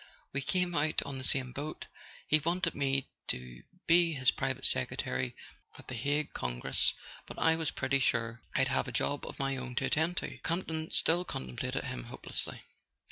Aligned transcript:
We 0.33 0.41
came 0.41 0.73
out 0.73 1.03
on 1.03 1.19
the 1.19 1.23
same 1.23 1.51
boat: 1.51 1.85
he 2.27 2.39
wanted 2.39 2.73
me 2.73 3.07
to 3.27 3.61
be 3.85 4.13
his 4.13 4.31
private 4.31 4.65
secretary 4.65 5.35
at 5.77 5.87
the 5.89 5.93
Hague 5.93 6.33
Congress. 6.33 6.95
But 7.27 7.37
I 7.37 7.55
was 7.55 7.69
pretty 7.69 7.99
sure 7.99 8.41
I'd 8.55 8.69
have 8.69 8.87
a 8.87 8.91
job 8.91 9.27
of 9.27 9.37
my 9.37 9.57
own 9.57 9.75
to 9.75 9.85
attend 9.85 10.17
to." 10.17 10.39
Campton 10.39 10.89
still 10.89 11.23
contemplated 11.23 11.83
him 11.83 12.05
hopelessly. 12.05 12.63